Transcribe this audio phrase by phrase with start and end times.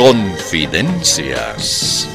[0.00, 2.09] Confidencias.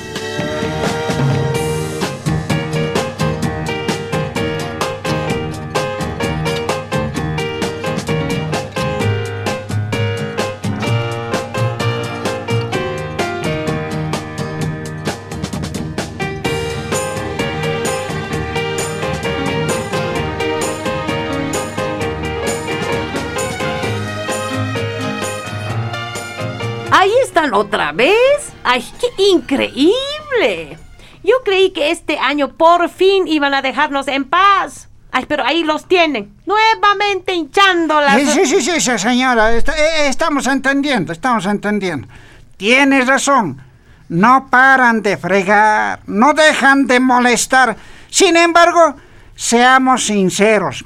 [27.56, 28.54] Otra vez.
[28.64, 30.78] ¡Ay, qué increíble!
[31.24, 34.90] Yo creí que este año por fin iban a dejarnos en paz.
[35.12, 38.22] Ay, pero ahí los tienen, nuevamente hinchando las...
[38.22, 42.10] Sí, sí, sí, sí, señora, est- eh, estamos entendiendo, estamos entendiendo.
[42.58, 43.62] Tienes razón,
[44.10, 47.78] no paran de fregar, no dejan de molestar.
[48.10, 48.98] Sin embargo,
[49.38, 50.84] seamos sinceros,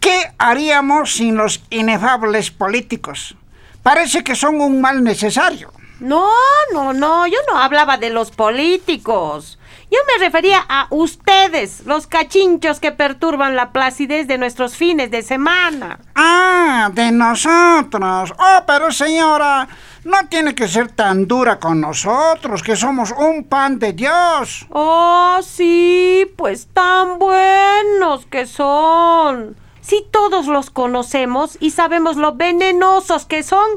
[0.00, 3.36] ¿qué haríamos sin los inefables políticos?
[3.82, 5.70] Parece que son un mal necesario.
[6.00, 6.26] No,
[6.72, 9.58] no, no, yo no hablaba de los políticos.
[9.90, 15.22] Yo me refería a ustedes, los cachinchos que perturban la placidez de nuestros fines de
[15.22, 15.98] semana.
[16.14, 18.32] Ah, de nosotros.
[18.38, 19.68] Oh, pero señora,
[20.04, 24.66] no tiene que ser tan dura con nosotros, que somos un pan de Dios.
[24.70, 29.56] Oh, sí, pues tan buenos que son.
[29.80, 33.68] Si todos los conocemos y sabemos lo venenosos que son,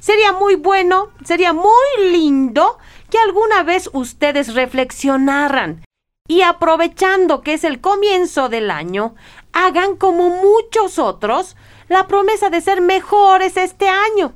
[0.00, 2.78] sería muy bueno, sería muy lindo
[3.10, 5.84] que alguna vez ustedes reflexionaran
[6.26, 9.14] y aprovechando que es el comienzo del año,
[9.52, 11.56] hagan como muchos otros
[11.88, 14.32] la promesa de ser mejores este año.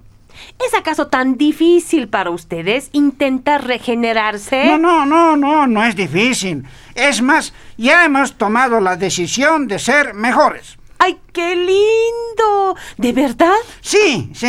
[0.65, 4.67] ¿Es acaso tan difícil para ustedes intentar regenerarse?
[4.67, 6.65] No, no, no, no, no es difícil.
[6.97, 10.77] Es más, ya hemos tomado la decisión de ser mejores.
[10.99, 12.77] ¡Ay, qué lindo!
[12.97, 13.55] ¿De verdad?
[13.81, 14.49] Sí, sí.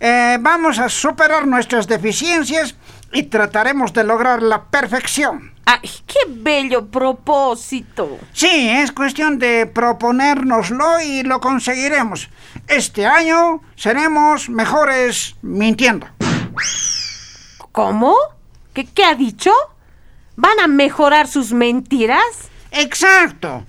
[0.00, 0.38] Eh.
[0.40, 2.74] Vamos a superar nuestras deficiencias
[3.12, 5.52] y trataremos de lograr la perfección.
[5.64, 8.18] ¡Ay, qué bello propósito!
[8.32, 12.28] Sí, es cuestión de proponérnoslo y lo conseguiremos.
[12.66, 16.06] Este año seremos mejores mintiendo.
[17.72, 18.16] ¿Cómo?
[18.72, 19.52] ¿Qué, qué ha dicho?
[20.36, 22.48] ¿Van a mejorar sus mentiras?
[22.70, 23.66] Exacto.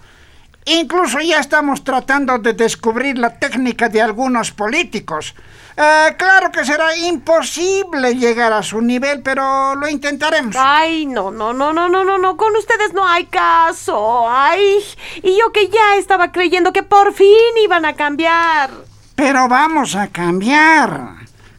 [0.65, 5.33] Incluso ya estamos tratando de descubrir la técnica de algunos políticos.
[5.81, 10.53] Eh, claro que será imposible llegar a su nivel, pero lo intentaremos.
[10.59, 14.29] Ay, no, no, no, no, no, no, no, con ustedes no hay caso.
[14.29, 14.83] Ay,
[15.23, 17.29] y yo que ya estaba creyendo que por fin
[17.63, 18.71] iban a cambiar.
[19.15, 21.11] Pero vamos a cambiar.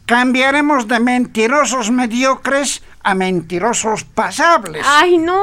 [0.05, 4.85] Cambiaremos de mentirosos mediocres a mentirosos pasables.
[4.87, 5.41] Ay, no.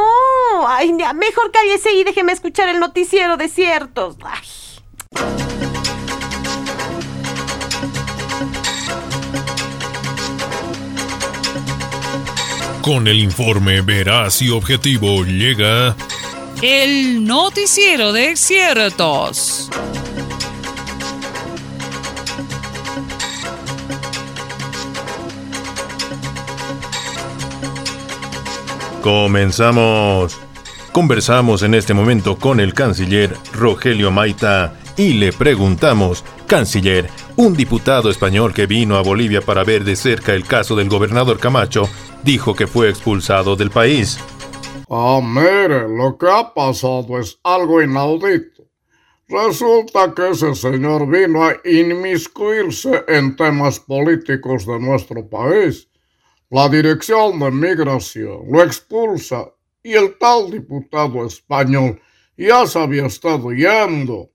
[0.67, 4.17] Ay, mejor cállese y déjeme escuchar el noticiero de ciertos.
[4.23, 5.56] Ay.
[12.87, 15.93] Con el informe veraz y objetivo llega
[16.61, 19.69] El noticiero de ciertos.
[29.01, 30.39] Comenzamos.
[30.93, 38.09] Conversamos en este momento con el canciller Rogelio Maita y le preguntamos, canciller, un diputado
[38.09, 41.89] español que vino a Bolivia para ver de cerca el caso del gobernador Camacho
[42.27, 44.19] dijo que fue expulsado del país.
[44.89, 48.63] Ah, mire, lo que ha pasado es algo inaudito.
[49.29, 55.87] Resulta que ese señor vino a inmiscuirse en temas políticos de nuestro país.
[56.49, 59.49] La dirección de migración lo expulsa
[59.81, 62.01] y el tal diputado español
[62.35, 64.31] ya se había estado yendo.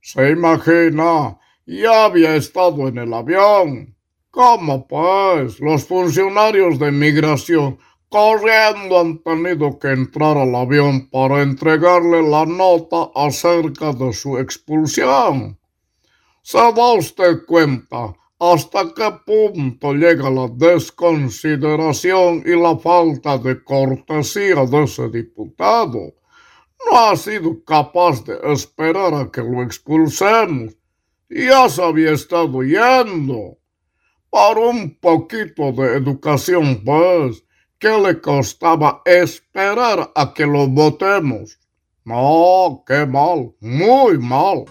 [0.00, 3.97] Se imagina, ya había estado en el avión.
[4.38, 5.58] ¿Cómo pues?
[5.58, 7.76] Los funcionarios de migración
[8.08, 15.58] corriendo han tenido que entrar al avión para entregarle la nota acerca de su expulsión.
[16.40, 24.64] ¿Se da usted cuenta hasta qué punto llega la desconsideración y la falta de cortesía
[24.66, 26.14] de ese diputado?
[26.86, 30.76] No ha sido capaz de esperar a que lo expulsemos.
[31.28, 33.58] Ya se había estado yendo.
[34.30, 37.42] Para un poquito de educación, pues,
[37.78, 41.58] ¿qué le costaba esperar a que lo votemos?
[42.04, 44.64] No, qué mal, muy mal.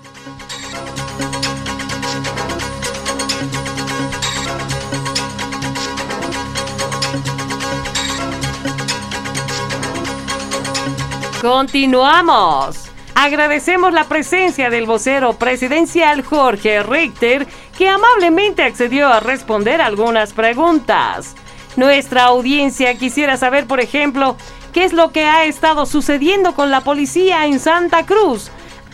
[11.42, 12.88] Continuamos.
[13.20, 21.36] Agradecemos la presencia del vocero presidencial Jorge Richter, que amablemente accedió a responder algunas preguntas.
[21.76, 24.36] Nuestra audiencia quisiera saber, por ejemplo,
[24.74, 28.50] qué es lo que ha estado sucediendo con la policía en Santa Cruz.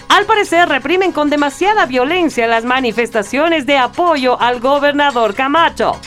[0.09, 5.99] Al parecer reprimen con demasiada violencia las manifestaciones de apoyo al gobernador Camacho.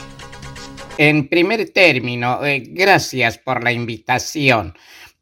[0.99, 4.75] En primer término, eh, gracias por la invitación.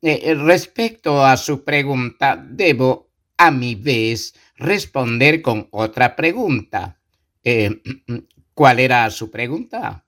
[0.03, 6.99] Eh, respecto a su pregunta, debo, a mi vez, responder con otra pregunta.
[7.45, 7.83] Eh,
[8.55, 10.05] ¿Cuál era su pregunta?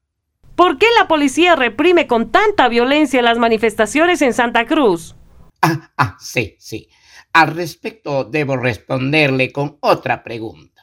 [0.55, 5.17] ¿Por qué la policía reprime con tanta violencia las manifestaciones en Santa Cruz?
[5.61, 6.89] Ah, ah, sí, sí.
[7.33, 10.83] Al respecto, debo responderle con otra pregunta.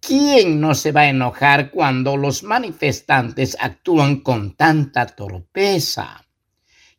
[0.00, 6.24] ¿Quién no se va a enojar cuando los manifestantes actúan con tanta torpeza?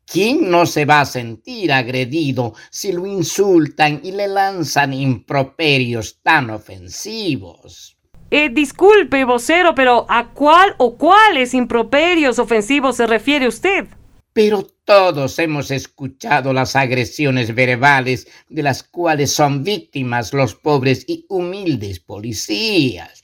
[0.06, 6.50] ¿Quién no se va a sentir agredido si lo insultan y le lanzan improperios tan
[6.50, 7.99] ofensivos?
[8.32, 13.88] Eh, disculpe, vocero, pero ¿a cuál o cuáles improperios ofensivos se refiere usted?
[14.34, 21.26] Pero todos hemos escuchado las agresiones verbales de las cuales son víctimas los pobres y
[21.28, 23.24] humildes policías.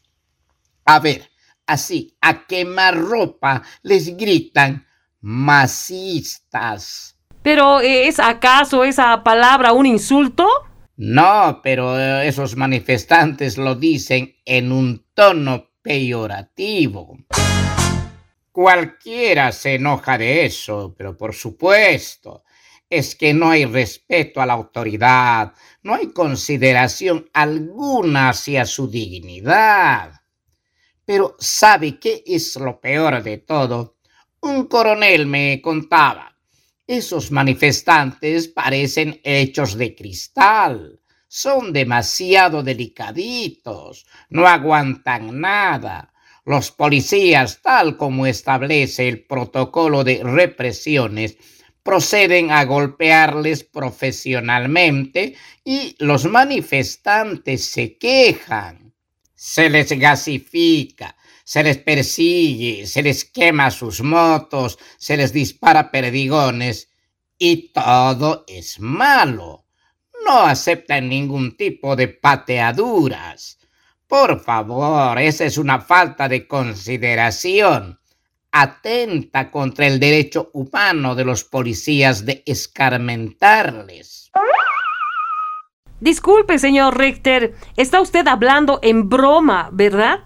[0.85, 1.29] A ver,
[1.67, 4.87] así, a quemar ropa les gritan
[5.21, 7.15] masistas.
[7.43, 10.47] ¿Pero es acaso esa palabra un insulto?
[10.97, 17.17] No, pero eh, esos manifestantes lo dicen en un tono peyorativo.
[18.51, 22.43] Cualquiera se enoja de eso, pero por supuesto,
[22.89, 25.53] es que no hay respeto a la autoridad,
[25.83, 30.21] no hay consideración alguna hacia su dignidad.
[31.03, 33.97] Pero ¿sabe qué es lo peor de todo?
[34.41, 36.34] Un coronel me contaba,
[36.87, 46.13] esos manifestantes parecen hechos de cristal, son demasiado delicaditos, no aguantan nada.
[46.45, 51.37] Los policías, tal como establece el protocolo de represiones,
[51.81, 58.93] proceden a golpearles profesionalmente y los manifestantes se quejan.
[59.33, 61.14] Se les gasifica,
[61.45, 66.89] se les persigue, se les quema sus motos, se les dispara perdigones
[67.37, 69.67] y todo es malo.
[70.25, 73.59] No aceptan ningún tipo de pateaduras.
[74.07, 77.99] Por favor, esa es una falta de consideración.
[78.51, 84.31] Atenta contra el derecho humano de los policías de escarmentarles.
[85.99, 90.23] Disculpe, señor Richter, está usted hablando en broma, ¿verdad?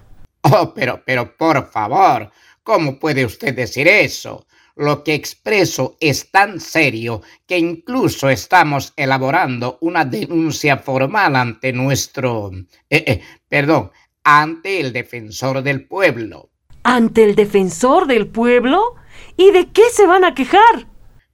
[0.51, 2.31] Oh, pero, pero, por favor,
[2.63, 4.45] ¿cómo puede usted decir eso?
[4.75, 12.51] Lo que expreso es tan serio que incluso estamos elaborando una denuncia formal ante nuestro...
[12.89, 13.91] Eh, eh, perdón,
[14.23, 16.49] ante el defensor del pueblo.
[16.83, 18.95] ¿Ante el defensor del pueblo?
[19.35, 20.87] ¿Y de qué se van a quejar?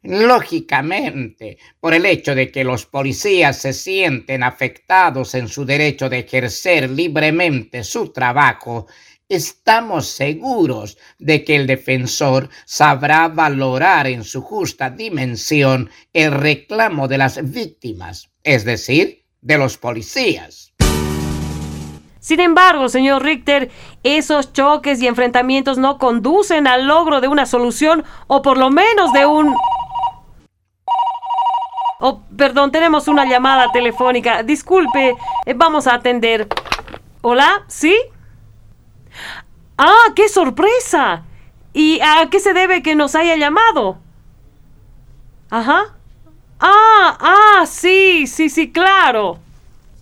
[0.06, 6.20] Lógicamente, por el hecho de que los policías se sienten afectados en su derecho de
[6.20, 8.88] ejercer libremente su trabajo
[9.28, 17.18] Estamos seguros de que el defensor sabrá valorar en su justa dimensión el reclamo de
[17.18, 20.74] las víctimas, es decir, de los policías.
[22.20, 23.72] Sin embargo, señor Richter,
[24.04, 29.12] esos choques y enfrentamientos no conducen al logro de una solución o por lo menos
[29.12, 29.56] de un...
[32.00, 34.44] Oh, perdón, tenemos una llamada telefónica.
[34.44, 36.48] Disculpe, eh, vamos a atender.
[37.22, 37.64] ¿Hola?
[37.68, 37.96] ¿Sí?
[39.78, 41.24] ¡Ah, qué sorpresa!
[41.74, 43.98] ¿Y a qué se debe que nos haya llamado?
[45.50, 45.96] Ajá.
[46.60, 49.40] Ah, ah, sí, sí, sí, claro.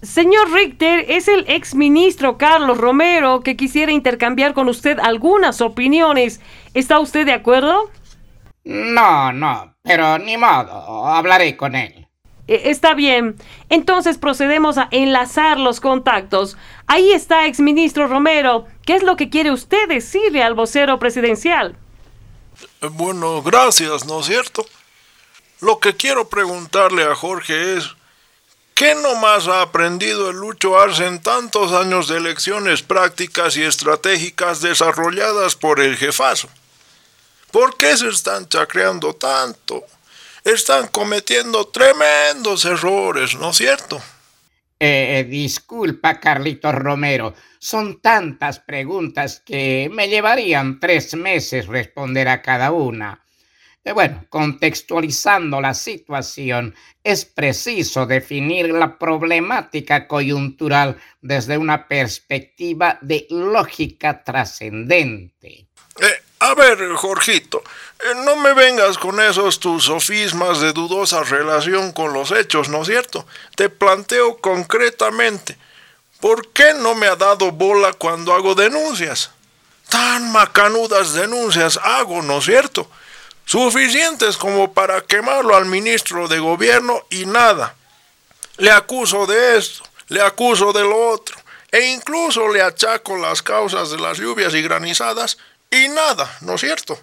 [0.02, 6.42] Señor Richter, es el ex ministro Carlos Romero que quisiera intercambiar con usted algunas opiniones.
[6.74, 7.90] ¿Está usted de acuerdo?
[8.66, 12.08] No, no, pero ni modo, hablaré con él.
[12.48, 13.36] Eh, está bien.
[13.70, 16.58] Entonces procedemos a enlazar los contactos.
[16.88, 18.66] Ahí está, exministro Romero.
[18.86, 21.76] ¿Qué es lo que quiere usted decirle al vocero presidencial?
[22.82, 24.66] Eh, bueno, gracias, ¿no es cierto?
[25.62, 27.90] Lo que quiero preguntarle a Jorge es,
[28.76, 34.62] ¿qué nomás ha aprendido el Lucho Arce en tantos años de elecciones prácticas y estratégicas
[34.62, 36.50] desarrolladas por el jefazo?
[37.54, 39.86] ¿Por qué se están chacreando tanto?
[40.44, 43.98] están cometiendo tremendos errores, ¿no es cierto?
[44.80, 47.36] Eh, eh, disculpa, Carlitos Romero.
[47.60, 53.24] Son tantas preguntas que me llevarían tres meses responder a cada una.
[53.86, 63.28] Eh, bueno, contextualizando la situación, es preciso definir la problemática coyuntural desde una perspectiva de
[63.30, 65.68] lógica trascendente.
[66.44, 67.64] A ver, Jorgito,
[68.04, 72.82] eh, no me vengas con esos tus sofismas de dudosa relación con los hechos, ¿no
[72.82, 73.26] es cierto?
[73.56, 75.58] Te planteo concretamente,
[76.20, 79.32] ¿por qué no me ha dado bola cuando hago denuncias?
[79.88, 82.90] Tan macanudas denuncias hago, ¿no es cierto?
[83.46, 87.74] Suficientes como para quemarlo al ministro de gobierno y nada.
[88.58, 91.38] Le acuso de esto, le acuso de lo otro,
[91.72, 95.38] e incluso le achaco las causas de las lluvias y granizadas
[95.74, 96.98] y nada, ¿no es cierto?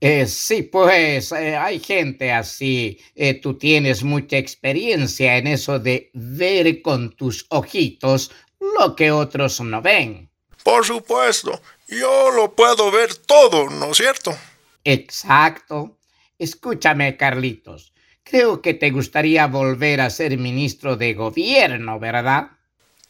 [0.00, 3.00] Eh, sí, pues eh, hay gente así.
[3.14, 9.60] Eh, tú tienes mucha experiencia en eso de ver con tus ojitos lo que otros
[9.60, 10.28] no ven.
[10.64, 14.36] Por supuesto, yo lo puedo ver todo, ¿no es cierto?
[14.84, 15.98] Exacto.
[16.38, 17.92] Escúchame, Carlitos.
[18.24, 22.50] Creo que te gustaría volver a ser ministro de gobierno, ¿verdad?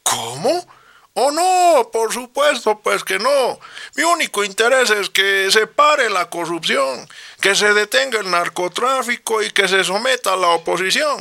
[0.03, 0.67] ¿Cómo?
[1.15, 3.61] Oh, no, por supuesto, pues que no.
[3.97, 7.07] Mi único interés es que se pare la corrupción,
[7.41, 11.21] que se detenga el narcotráfico y que se someta a la oposición.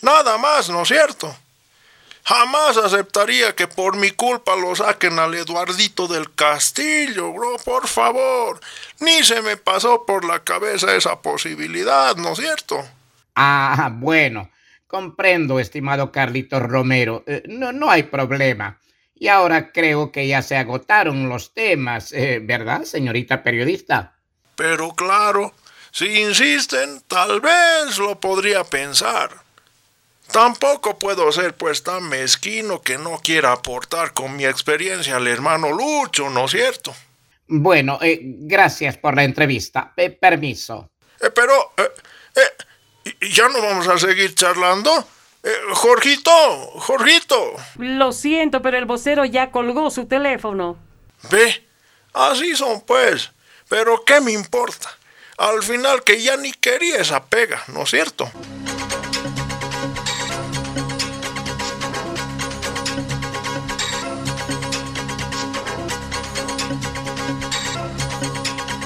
[0.00, 1.36] Nada más, ¿no es cierto?
[2.24, 8.60] Jamás aceptaría que por mi culpa lo saquen al Eduardito del Castillo, bro, por favor.
[9.00, 12.84] Ni se me pasó por la cabeza esa posibilidad, ¿no es cierto?
[13.34, 14.50] Ah, bueno,
[14.86, 17.24] comprendo, estimado Carlitos Romero.
[17.26, 18.78] Eh, no, no hay problema.
[19.14, 24.16] Y ahora creo que ya se agotaron los temas, eh, ¿verdad, señorita periodista?
[24.56, 25.54] Pero claro,
[25.90, 29.30] si insisten, tal vez lo podría pensar.
[30.30, 35.70] Tampoco puedo ser pues tan mezquino que no quiera aportar con mi experiencia al hermano
[35.70, 36.94] Lucho, ¿no es cierto?
[37.46, 39.92] Bueno, eh, gracias por la entrevista.
[39.96, 40.90] Eh, permiso.
[41.34, 41.72] pero,
[43.20, 45.06] ¿ya no vamos a seguir charlando?
[45.44, 46.30] Eh, Jorgito,
[46.76, 47.54] Jorgito.
[47.76, 50.76] Lo siento, pero el vocero ya colgó su teléfono.
[51.30, 51.66] Ve,
[52.12, 53.32] así son pues.
[53.68, 54.88] Pero ¿qué me importa?
[55.38, 58.30] Al final que ya ni quería esa pega, ¿no es cierto?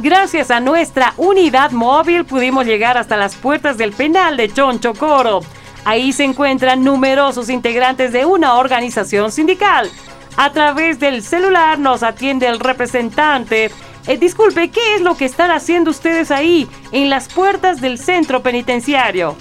[0.00, 5.42] Gracias a nuestra unidad móvil pudimos llegar hasta las puertas del penal de Chonchocoro
[5.86, 9.88] Ahí se encuentran numerosos integrantes de una organización sindical.
[10.36, 13.70] A través del celular nos atiende el representante.
[14.08, 18.42] Eh, disculpe, ¿qué es lo que están haciendo ustedes ahí, en las puertas del centro
[18.42, 19.36] penitenciario?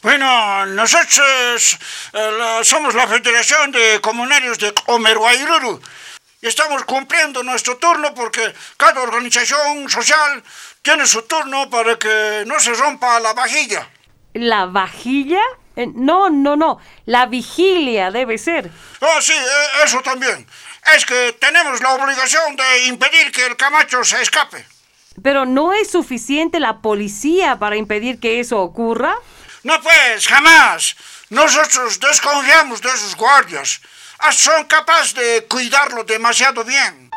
[0.00, 1.76] Bueno, nosotros
[2.12, 5.80] eh, somos la Federación de Comunarios de Omeruairuru
[6.40, 10.40] y estamos cumpliendo nuestro turno porque cada organización social
[10.82, 13.90] tiene su turno para que no se rompa la vajilla.
[14.34, 15.40] ¿La vajilla?
[15.80, 16.78] Eh, no, no, no.
[17.06, 18.70] La vigilia debe ser.
[19.00, 20.46] Oh, sí, eh, eso también.
[20.94, 24.66] Es que tenemos la obligación de impedir que el Camacho se escape.
[25.22, 29.14] Pero ¿no es suficiente la policía para impedir que eso ocurra?
[29.62, 30.96] No, pues, jamás.
[31.30, 33.80] Nosotros desconfiamos de esos guardias.
[34.18, 37.10] Ah, son capaces de cuidarlo demasiado bien.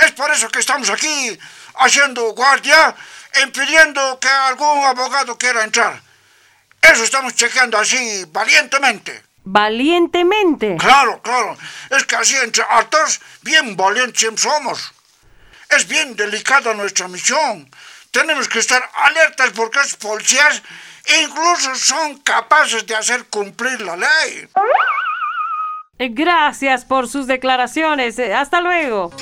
[0.00, 1.38] Es por eso que estamos aquí
[1.76, 2.94] haciendo guardia,
[3.42, 6.02] impidiendo que algún abogado quiera entrar.
[6.92, 9.22] Eso estamos chequeando así, valientemente.
[9.44, 10.76] ¿Valientemente?
[10.78, 11.56] Claro, claro.
[11.90, 14.92] Es que así entre actores, bien valientes somos.
[15.68, 17.68] Es bien delicada nuestra misión.
[18.10, 20.62] Tenemos que estar alertas porque los policías
[21.22, 24.48] incluso son capaces de hacer cumplir la ley.
[25.98, 28.18] Gracias por sus declaraciones.
[28.18, 29.12] Hasta luego.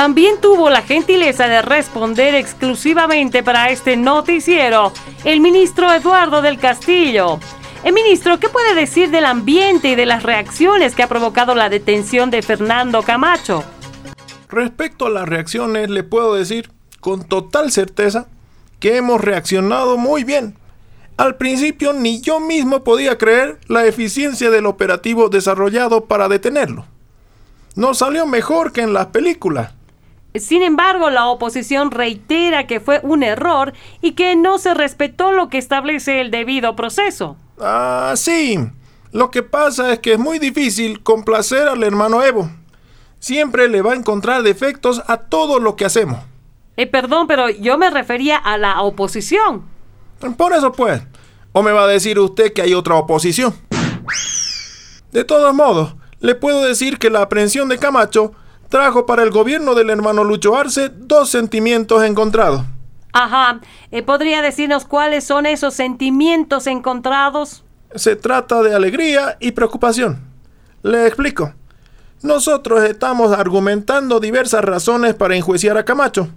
[0.00, 7.38] También tuvo la gentileza de responder exclusivamente para este noticiero el ministro Eduardo del Castillo.
[7.84, 11.68] El ministro, ¿qué puede decir del ambiente y de las reacciones que ha provocado la
[11.68, 13.62] detención de Fernando Camacho?
[14.48, 18.26] Respecto a las reacciones, le puedo decir con total certeza
[18.78, 20.56] que hemos reaccionado muy bien.
[21.18, 26.86] Al principio ni yo mismo podía creer la eficiencia del operativo desarrollado para detenerlo.
[27.76, 29.74] Nos salió mejor que en las películas.
[30.34, 35.48] Sin embargo, la oposición reitera que fue un error y que no se respetó lo
[35.48, 37.36] que establece el debido proceso.
[37.58, 38.58] Ah, sí.
[39.12, 42.48] Lo que pasa es que es muy difícil complacer al hermano Evo.
[43.18, 46.20] Siempre le va a encontrar defectos a todo lo que hacemos.
[46.76, 49.64] Eh, perdón, pero yo me refería a la oposición.
[50.36, 51.02] Por eso pues.
[51.52, 53.52] ¿O me va a decir usted que hay otra oposición?
[55.10, 58.32] De todos modos, le puedo decir que la aprehensión de Camacho
[58.70, 62.62] trajo para el gobierno del hermano Lucho Arce dos sentimientos encontrados.
[63.12, 63.60] Ajá.
[63.90, 67.64] Eh, ¿Podría decirnos cuáles son esos sentimientos encontrados?
[67.94, 70.20] Se trata de alegría y preocupación.
[70.82, 71.52] Le explico.
[72.22, 76.28] Nosotros estamos argumentando diversas razones para enjuiciar a Camacho.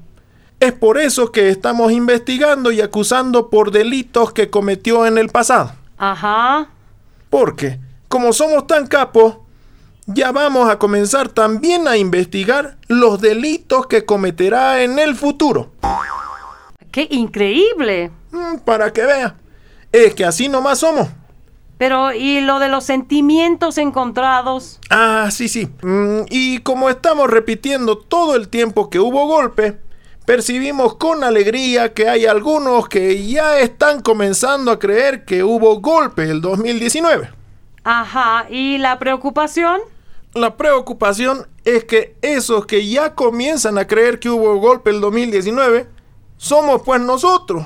[0.60, 5.74] Es por eso que estamos investigando y acusando por delitos que cometió en el pasado.
[5.98, 6.70] Ajá.
[7.30, 9.38] Porque, como somos tan capos,
[10.08, 15.72] ya vamos a comenzar también a investigar los delitos que cometerá en el futuro.
[16.92, 18.12] ¡Qué increíble!
[18.32, 19.36] Mm, Para que vea.
[19.92, 21.08] Es que así nomás somos.
[21.78, 24.80] Pero, ¿y lo de los sentimientos encontrados?
[24.90, 25.68] Ah, sí, sí.
[25.82, 29.80] Mm, y como estamos repitiendo todo el tiempo que hubo golpe,
[30.26, 36.24] percibimos con alegría que hay algunos que ya están comenzando a creer que hubo golpe
[36.24, 37.30] el 2019.
[37.84, 38.46] Ajá.
[38.50, 39.82] ¿Y la preocupación?
[40.36, 45.86] La preocupación es que esos que ya comienzan a creer que hubo golpe el 2019,
[46.38, 47.64] somos pues nosotros.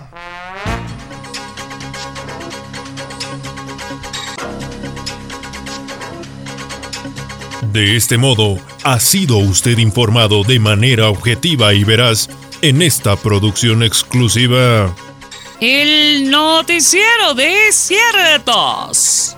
[7.72, 12.30] De este modo, ha sido usted informado de manera objetiva y veraz
[12.62, 14.94] en esta producción exclusiva.
[15.62, 19.38] El noticiero de ciertos.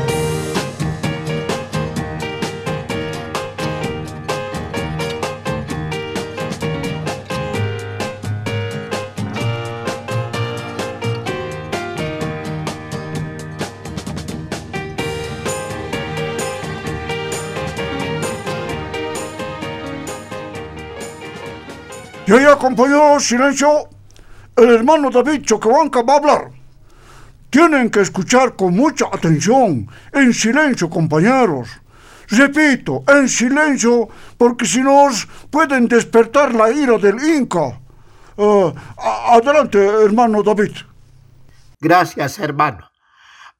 [22.31, 23.89] Y ahí, compañeros, silencio.
[24.55, 26.51] El hermano David Choquehuanca va a hablar.
[27.49, 29.85] Tienen que escuchar con mucha atención.
[30.13, 31.67] En silencio, compañeros.
[32.29, 35.09] Repito, en silencio, porque si no
[35.49, 37.77] pueden despertar la ira del Inca.
[38.37, 38.73] Eh,
[39.29, 40.71] adelante, hermano David.
[41.81, 42.89] Gracias, hermano.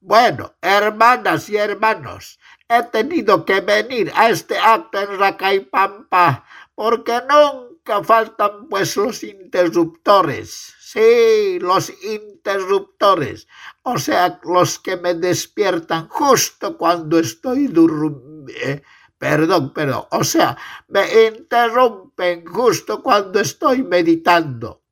[0.00, 7.71] Bueno, hermanas y hermanos, he tenido que venir a este acto en Racaipampa porque nunca
[8.04, 10.74] faltan pues los interruptores.
[10.80, 13.48] Sí, los interruptores.
[13.82, 18.82] O sea, los que me despiertan justo cuando estoy durmiendo.
[19.18, 20.04] perdón, perdón.
[20.10, 20.56] O sea,
[20.88, 24.82] me interrumpen justo cuando estoy meditando.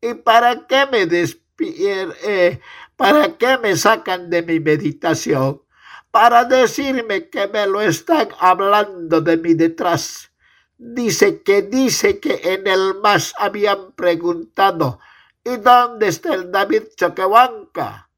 [0.00, 2.60] ¿Y para qué me despiertan?
[2.96, 5.62] ¿Para qué me sacan de mi meditación?
[6.10, 10.29] Para decirme que me lo están hablando de mi detrás.
[10.82, 14.98] Dice que dice que en el más habían preguntado
[15.44, 18.08] ¿Y dónde está el David Choquehuanca?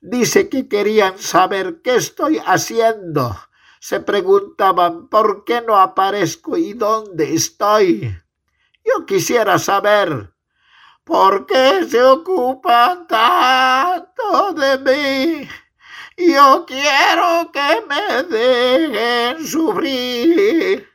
[0.00, 3.36] Dice que querían saber qué estoy haciendo.
[3.78, 8.16] Se preguntaban por qué no aparezco y dónde estoy.
[8.82, 10.32] Yo quisiera saber
[11.04, 15.48] por qué se ocupan tanto de mí.
[16.16, 20.87] Yo quiero que me dejen sufrir.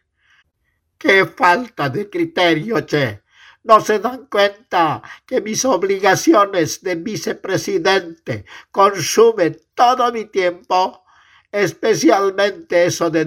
[1.04, 3.24] Qué falta de criterio, che.
[3.64, 11.04] No se dan cuenta que mis obligaciones de vicepresidente consumen todo mi tiempo,
[11.52, 13.26] especialmente eso de,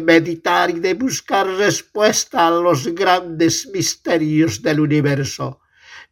[0.00, 5.60] meditar y de buscar respuesta a los grandes misterios del universo.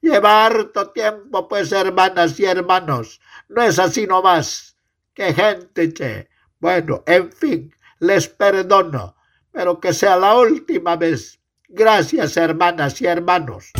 [0.01, 3.21] Lleva harto tiempo, pues, hermanas y hermanos.
[3.49, 4.77] No es así nomás.
[5.13, 6.29] Qué gente, che.
[6.61, 9.17] Bueno, en fin, les perdono,
[9.53, 11.41] pero que sea la última vez.
[11.69, 13.71] Gracias, hermanas y hermanos.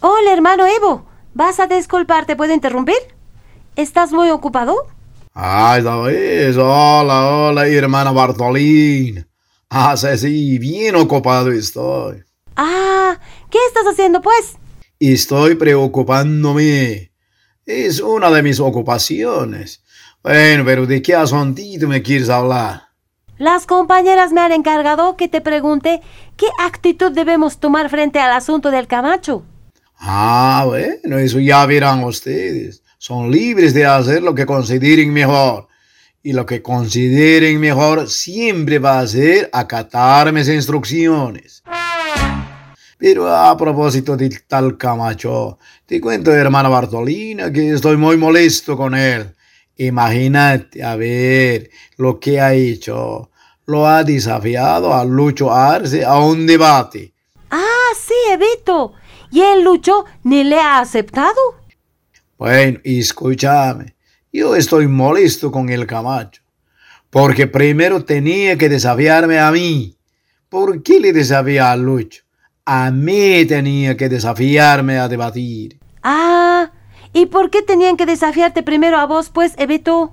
[0.00, 1.06] Hola, hermano Evo.
[1.34, 2.26] ¿Vas a disculpar?
[2.36, 2.96] puedo interrumpir?
[3.76, 4.74] ¿Estás muy ocupado?
[5.34, 9.26] Ay, David, hola, hola, hermana Bartolín.
[9.68, 12.24] Ah, sí, sí, bien ocupado estoy.
[12.56, 13.18] Ah,
[13.50, 14.56] ¿qué estás haciendo, pues?
[14.98, 17.12] Estoy preocupándome.
[17.66, 19.82] Es una de mis ocupaciones.
[20.22, 22.84] Bueno, pero ¿de qué asuntito me quieres hablar?
[23.36, 26.00] Las compañeras me han encargado que te pregunte
[26.38, 29.44] qué actitud debemos tomar frente al asunto del Camacho.
[29.98, 32.82] Ah, bueno, eso ya verán ustedes.
[32.96, 35.68] Son libres de hacer lo que consideren mejor.
[36.22, 41.62] Y lo que consideren mejor siempre va a ser acatar mis instrucciones.
[42.98, 48.94] Pero a propósito de tal Camacho, te cuento, hermana Bartolina, que estoy muy molesto con
[48.94, 49.34] él.
[49.76, 53.30] Imagínate, a ver, lo que ha hecho.
[53.66, 57.12] Lo ha desafiado a Lucho Arce a un debate.
[57.50, 58.94] Ah, sí, Evito.
[59.30, 61.34] ¿Y el Lucho ni le ha aceptado?
[62.38, 63.96] Bueno, escúchame.
[64.32, 66.42] Yo estoy molesto con el Camacho.
[67.10, 69.96] Porque primero tenía que desafiarme a mí.
[70.48, 72.25] ¿Por qué le desafía a Lucho?
[72.68, 75.78] A mí tenía que desafiarme a debatir.
[76.02, 76.72] Ah,
[77.12, 80.12] ¿y por qué tenían que desafiarte primero a vos, pues, Evito?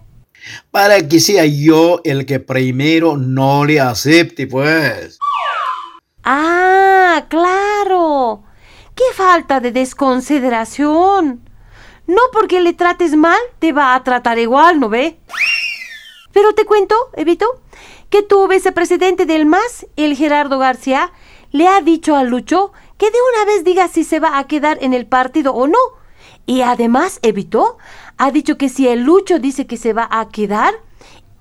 [0.70, 5.18] Para que sea yo el que primero no le acepte, pues.
[6.24, 8.44] Ah, claro.
[8.94, 11.50] ¡Qué falta de desconsideración!
[12.06, 15.18] No porque le trates mal, te va a tratar igual, ¿no ve?
[16.32, 17.48] Pero te cuento, Evito,
[18.12, 21.12] que tu vicepresidente del MAS, el Gerardo García,
[21.54, 24.78] le ha dicho a Lucho que de una vez diga si se va a quedar
[24.82, 25.80] en el partido o no.
[26.46, 27.78] Y además, Evito,
[28.18, 30.74] ha dicho que si el Lucho dice que se va a quedar,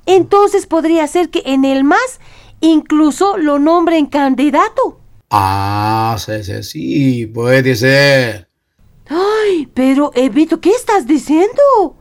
[0.06, 2.20] entonces podría ser que en el MAS
[2.60, 5.00] incluso lo nombren candidato.
[5.30, 8.48] Ah, sí, sí, sí, puede ser.
[9.08, 11.96] Ay, pero Evito, ¿qué estás diciendo?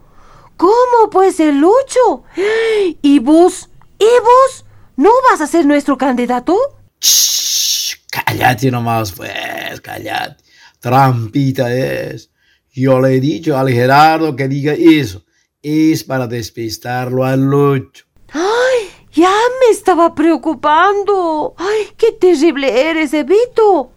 [0.58, 2.24] ¿Cómo pues el Lucho?
[3.02, 3.70] ¿Y vos?
[3.98, 4.66] ¿Y vos?
[4.98, 6.58] ¿No vas a ser nuestro candidato?
[7.00, 7.71] Shh,
[8.12, 10.44] cállate nomás, pues, cállate.
[10.80, 12.30] Trampita es.
[12.74, 15.24] Yo le he dicho al Gerardo que diga eso.
[15.62, 18.06] Es para despistarlo al Lucho.
[18.32, 18.90] ¡Ay!
[19.14, 21.54] Ya me estaba preocupando.
[21.58, 23.92] ¡Ay, qué terrible eres, Evito!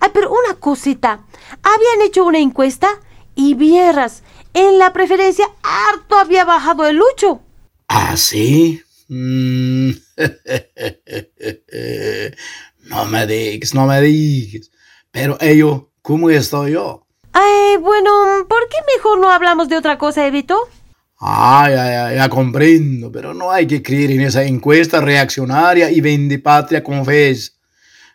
[0.00, 1.24] Ay, pero una cosita.
[1.62, 2.88] Habían hecho una encuesta
[3.34, 7.40] y vieras, en la preferencia harto había bajado el Lucho.
[7.88, 8.82] ¿Ah, sí?
[9.08, 9.90] Mm.
[12.90, 14.70] no me digas, no me digas.
[15.12, 17.06] Pero ello, ¿cómo estoy yo?
[17.32, 18.10] Ay, bueno,
[18.48, 20.58] ¿por qué mejor no hablamos de otra cosa, Evito?
[21.18, 26.00] Ay, ay, ay, ya comprendo, pero no hay que creer en esa encuesta reaccionaria y
[26.00, 27.52] vende patria confesa.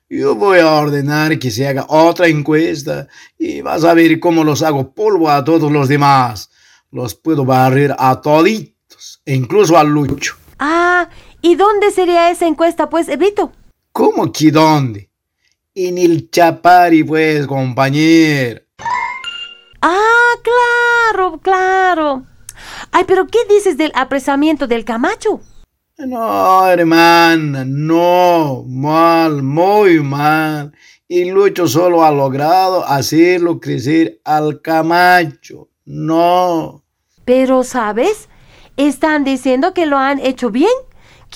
[0.09, 3.07] Yo voy a ordenar que se haga otra encuesta
[3.37, 6.49] y vas a ver cómo los hago polvo a todos los demás.
[6.91, 10.35] Los puedo barrer a toditos, incluso al Lucho.
[10.59, 11.09] Ah,
[11.41, 13.51] ¿y dónde sería esa encuesta, pues, Evito?
[13.95, 15.09] ¿Cómo que dónde?
[15.73, 18.59] En el Chapari, pues, compañero.
[19.81, 22.25] Ah, claro, claro.
[22.91, 25.39] Ay, pero ¿qué dices del apresamiento del Camacho?
[25.97, 30.73] No, hermana, no, mal, muy mal.
[31.07, 35.69] Y Lucho solo ha logrado hacerlo crecer al Camacho.
[35.85, 36.83] No.
[37.23, 38.27] Pero, ¿sabes?
[38.75, 40.73] Están diciendo que lo han hecho bien,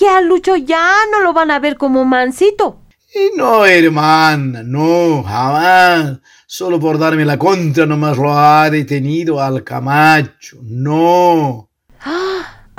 [0.00, 2.80] que a Lucho ya no lo van a ver como mansito.
[3.14, 6.20] Y no, hermana, no, jamás.
[6.46, 10.56] Solo por darme la contra nomás lo ha detenido al Camacho.
[10.62, 11.68] No.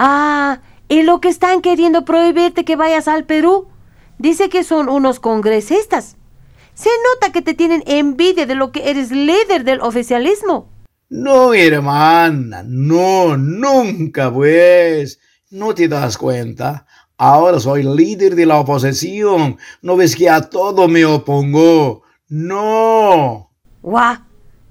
[0.04, 3.68] Ah, y lo que están queriendo prohibirte que vayas al Perú.
[4.18, 6.18] Dice que son unos congresistas.
[6.74, 10.72] Se nota que te tienen envidia de lo que eres líder del oficialismo.
[11.08, 15.20] No, hermana, no, nunca, pues.
[15.52, 16.88] ¿No te das cuenta?
[17.24, 19.56] Ahora soy líder de la oposición.
[19.84, 22.02] ¿No ves que a todo me opongo?
[22.30, 23.52] No.
[23.84, 24.18] ¡Guau!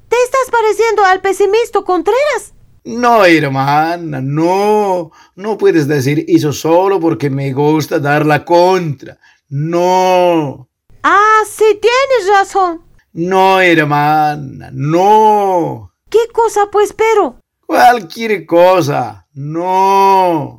[0.09, 2.53] ¿Te estás pareciendo al pesimista Contreras?
[2.83, 5.13] No, hermana, no.
[5.37, 9.17] No puedes decir eso solo porque me gusta dar la contra.
[9.49, 10.69] No.
[11.05, 12.83] Ah, sí, tienes razón.
[13.13, 15.93] No, hermana, no.
[16.09, 17.37] ¿Qué cosa, pues, pero?
[17.65, 19.29] Cualquier cosa.
[19.35, 20.59] No.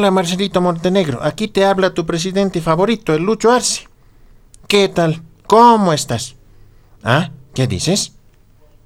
[0.00, 1.22] Hola, Marcelito Montenegro.
[1.22, 3.86] Aquí te habla tu presidente favorito, el Lucho Arce.
[4.66, 5.20] ¿Qué tal?
[5.46, 6.36] ¿Cómo estás?
[7.04, 7.32] ¿Ah?
[7.52, 8.14] ¿Qué dices?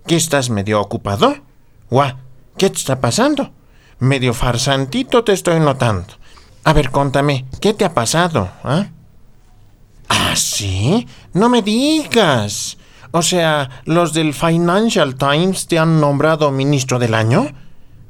[0.09, 1.37] ¿Que estás medio ocupado?
[1.89, 2.17] Guau,
[2.59, 3.53] ¿qué te está pasando?
[4.01, 6.15] Medio farsantito te estoy notando.
[6.65, 8.51] A ver, contame, ¿qué te ha pasado?
[8.65, 8.89] ¿Ah?
[10.09, 11.07] ¿Ah, sí?
[11.33, 12.77] No me digas.
[13.13, 17.55] O sea, ¿los del Financial Times te han nombrado ministro del año?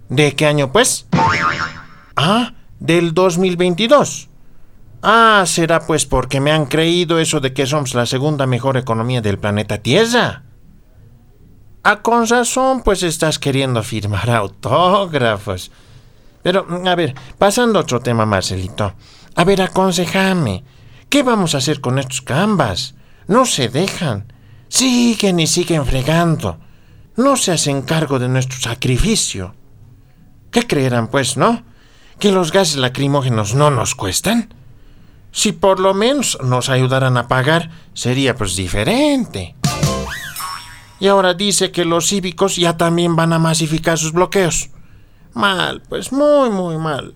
[0.09, 1.07] ¿De qué año, pues?
[2.17, 4.29] Ah, del 2022.
[5.03, 9.23] Ah, será pues porque me han creído eso de que somos la segunda mejor economía
[9.23, 10.44] del planeta Tierra.
[11.83, 15.70] A con razón, pues estás queriendo firmar autógrafos.
[16.42, 18.94] Pero, a ver, pasando a otro tema, Marcelito.
[19.35, 20.62] A ver, aconsejame.
[21.09, 22.94] ¿Qué vamos a hacer con estos cambas?
[23.29, 24.31] No se dejan.
[24.68, 26.59] Siguen y siguen fregando.
[27.16, 29.55] No se hacen cargo de nuestro sacrificio.
[30.51, 31.74] ¿Qué creerán, pues, no?
[32.18, 34.55] ¿Que los gases lacrimógenos no nos cuestan?
[35.33, 39.57] Si por lo menos nos ayudaran a pagar, sería pues diferente.
[41.00, 44.70] Y ahora dice que los cívicos ya también van a masificar sus bloqueos.
[45.35, 47.14] Mal, pues muy, muy mal.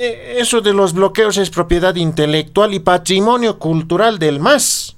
[0.00, 4.96] Eh, Eso de los bloqueos es propiedad intelectual y patrimonio cultural del MAS.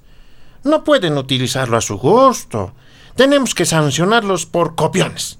[0.62, 2.72] No pueden utilizarlo a su gusto.
[3.16, 5.36] Tenemos que sancionarlos por copiones.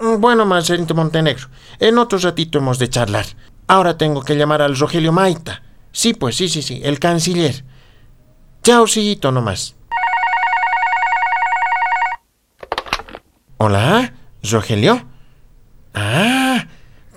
[0.00, 3.26] Mm, Bueno, Marcelito Montenegro, en otro ratito hemos de charlar.
[3.66, 5.62] Ahora tengo que llamar al Rogelio Maita.
[5.92, 7.64] Sí, pues sí, sí, sí, el canciller.
[8.62, 9.76] Chao, sillito nomás.
[13.58, 15.06] Hola, Rogelio.
[15.94, 16.66] Ah,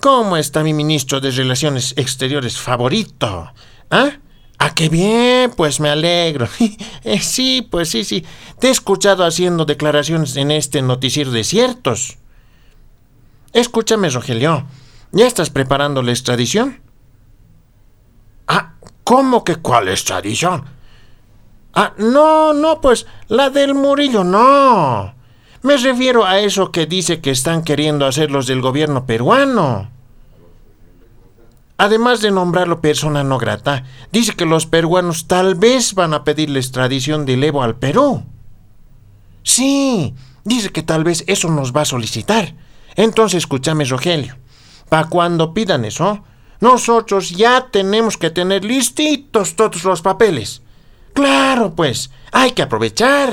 [0.00, 3.52] ¿cómo está mi ministro de Relaciones Exteriores favorito?
[3.90, 4.10] ¿Ah?
[4.58, 6.48] Ah, qué bien, pues me alegro.
[7.04, 8.24] Eh, sí, pues sí, sí.
[8.58, 12.16] Te he escuchado haciendo declaraciones en este noticiero de ciertos.
[13.54, 14.66] Escúchame, Rogelio.
[15.12, 16.80] ¿Ya estás preparando la extradición?
[18.48, 20.64] Ah, ¿cómo que cuál extradición?
[21.72, 25.14] Ah, no, no, pues la del Murillo, no.
[25.62, 29.88] Me refiero a eso que dice que están queriendo hacer los del gobierno peruano.
[31.78, 36.50] Además de nombrarlo persona no grata, dice que los peruanos tal vez van a pedir
[36.50, 38.24] la extradición de Evo al Perú.
[39.44, 40.12] Sí,
[40.42, 42.54] dice que tal vez eso nos va a solicitar.
[42.96, 44.36] Entonces escúchame, Rogelio.
[44.88, 46.22] Para cuando pidan eso,
[46.60, 50.62] nosotros ya tenemos que tener listitos todos los papeles.
[51.12, 53.32] Claro, pues, hay que aprovechar.